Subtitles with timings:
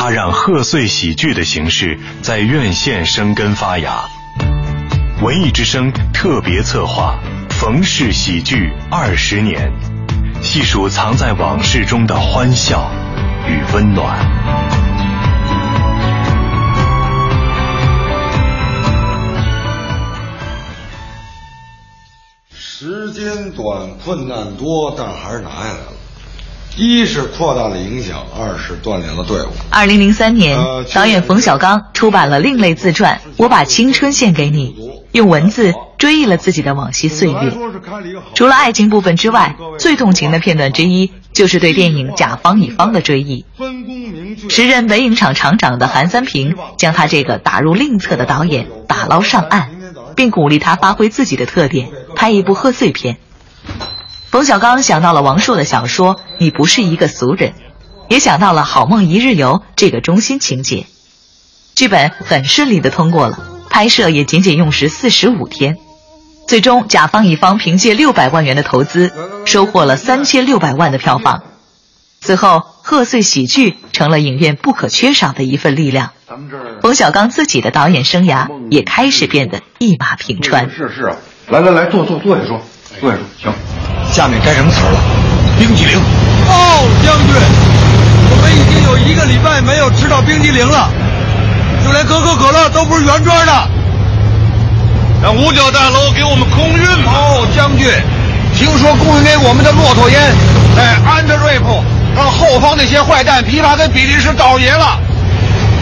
[0.00, 4.04] 他让贺岁喜剧的形式在院线生根发芽。
[5.20, 7.18] 文艺之声特别策划
[7.52, 9.72] 《冯氏喜剧二十年》，
[10.40, 12.88] 细数藏在往事中的欢笑
[13.48, 14.24] 与温暖。
[22.52, 25.97] 时间短，困难多，但还是拿下来了。
[26.78, 29.48] 一是扩大了影响，二是锻炼了队伍。
[29.68, 30.56] 二零零三年，
[30.94, 34.76] 导演冯小刚出版了另类自传《我把青春献给你》，
[35.10, 37.52] 用文字追忆了自己的往昔岁月。
[38.34, 43.44] 除了爱情部分之外，最动情的片段之一就是对电影《甲方乙方》的追忆。
[44.48, 49.70] 时任北影厂厂长的韩三平将他这个打入另册的导演打捞上岸，
[50.14, 53.16] 并鼓励他发挥自己的特点，拍一部贺岁片。
[54.38, 57.50] 冯小刚想到了王朔的小说《你不是一个俗人》，
[58.08, 60.86] 也想到了《好梦一日游》这个中心情节。
[61.74, 65.76] 剧本很顺利的通过了，拍摄也仅仅用时四十五天。
[66.46, 69.10] 最终，甲方乙方凭借六百万元的投资，
[69.44, 71.42] 收获了三千六百万的票房。
[72.20, 76.12] 此后，贺岁喜剧成了影院不可缺少的一份力量。
[76.80, 80.70] 冯小刚自己的导演生涯也开始变得一马平川。
[80.70, 81.12] 是是，
[81.48, 82.62] 来来来，坐坐坐下说，
[83.00, 83.87] 坐下说，行。
[84.12, 84.98] 下面该什么词儿了？
[85.58, 85.98] 冰激凌。
[85.98, 87.34] 哦，将军，
[88.30, 90.88] 我们已经有一个礼拜没有吃到冰激凌了，
[91.84, 93.52] 就连可口可乐都不是原装的。
[95.22, 97.12] 让五角大楼给我们空运吧。
[97.12, 97.86] 哦，将军，
[98.54, 100.32] 听说供应给我们的骆驼烟
[100.76, 101.82] 在安德瑞普
[102.16, 104.98] 让后方那些坏蛋琵琶跟比利时倒爷了，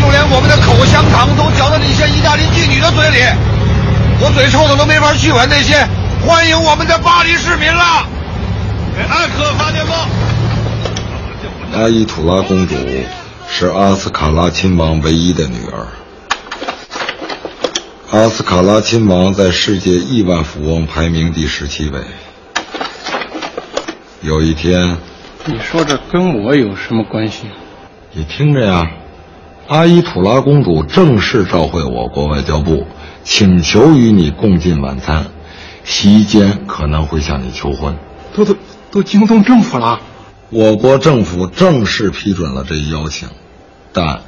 [0.00, 3.24] 就连我们的口香糖都嚼到那些意大利妓女的嘴里，
[4.20, 5.86] 我嘴臭的都没法去吻那些。
[6.26, 7.84] 欢迎我们的巴黎市民了！
[8.98, 10.08] 给艾克发电报。
[11.72, 12.74] 阿依土拉公主
[13.48, 15.86] 是阿斯卡拉亲王唯一的女儿。
[18.10, 22.00] 阿斯卡拉亲王在世界亿万富翁排名第十七位。
[24.20, 24.96] 有一天，
[25.44, 27.46] 你说这跟我有什么关系？
[28.10, 28.90] 你听着呀，
[29.68, 32.84] 阿依土拉公主正式召回我国外交部，
[33.22, 35.26] 请求与你共进晚餐。
[35.84, 37.96] 席间可能会向你求婚，
[38.34, 38.54] 都都
[38.90, 40.00] 都惊动政府了。
[40.50, 43.28] 我国政府正式批准了这一邀请，
[43.92, 44.22] 但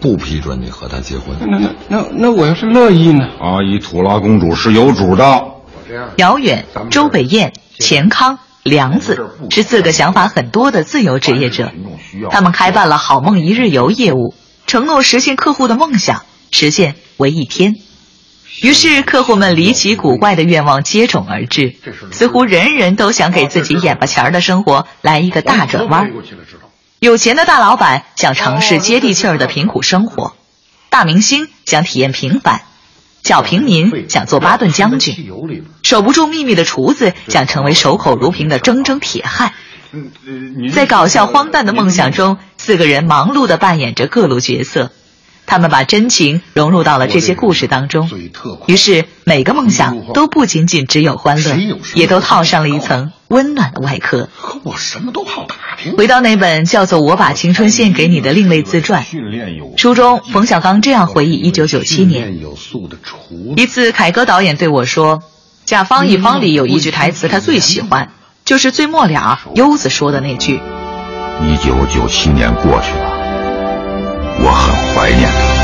[0.00, 1.36] 不批准你和他结婚。
[1.40, 3.28] 那那那那我要是乐意呢？
[3.40, 5.44] 阿依土拉公主是有主的。
[6.16, 11.72] 姚远、周北燕、钱康、梁子是四个想法很多的自由职业者，
[12.30, 14.34] 他们开办了好梦一日游业务，
[14.66, 17.76] 承诺实现客户的梦想，实现为一天。
[18.60, 21.74] 于是，客户们离奇古怪的愿望接踵而至，
[22.10, 26.10] 似乎人人都想给自己眼巴前儿的生活来一个大转弯。
[26.98, 30.34] 有钱的大老板想尝试接地气儿的贫苦生活，
[30.90, 32.62] 大明星想体验平凡，
[33.22, 35.30] 小平民想做巴顿将军，
[35.84, 39.52] 守不住秘密的厨子想成为守口如瓶的铮铮铁汉。
[40.72, 44.90] 在搞笑荒诞的梦想中，四个人忙碌地扮演着各路角色。
[45.48, 48.10] 他们把真情融入到了这些故事当中，
[48.66, 51.56] 于是每个梦想都不仅仅只有欢乐，
[51.94, 54.28] 也都套上了一层温暖的外壳。
[54.62, 55.96] 我什么都好打听。
[55.96, 59.06] 回到那本叫做《我把青春献给你》的另类自传，
[59.78, 62.38] 书中冯小刚这样回忆1997年：
[63.56, 65.16] 一次，凯歌导演对我说，
[65.64, 68.10] 《甲方乙方》里有一句台词他最喜欢，
[68.44, 70.60] 就是最末了优子说的那句
[71.40, 73.16] ：“1997 年过去了。”
[74.94, 75.58] 怀念他。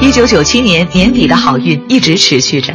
[0.00, 2.74] 一九九七年年底的好运一直持续着，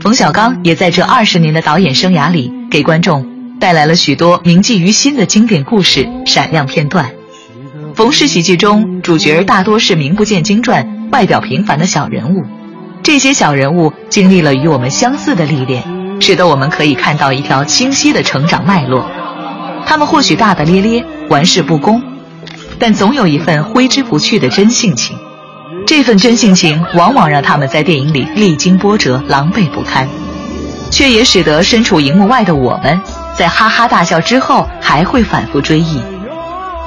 [0.00, 3.26] 冯小刚也在这二十年的导演生涯里，给观众
[3.58, 7.10] 带来了许多铭记于心的经典故事、闪亮片段。
[7.94, 12.44] 冯氏喜剧中，主角大多是名不见经传、外表平凡的小人物，
[13.02, 15.82] 这些小人物经历了与我们相似的历练，
[16.20, 19.04] 使得我们可以看到一条清晰的成长脉络。
[19.84, 21.04] 他们或许大大咧咧。
[21.32, 22.02] 玩世不恭，
[22.78, 25.16] 但总有一份挥之不去的真性情。
[25.86, 30.06] 这份真性情往往让他们在电影里历经波折、狼狈不堪，
[30.90, 33.00] 却也使得身处荧幕外的我们，
[33.34, 36.02] 在哈哈大笑之后还会反复追忆。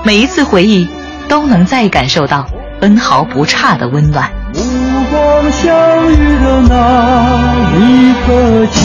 [0.03, 0.87] 每一次回忆，
[1.27, 2.47] 都能再感受到
[2.79, 4.31] 分毫不差的温暖。
[4.53, 5.75] 光相
[6.11, 8.84] 遇的那一刻起。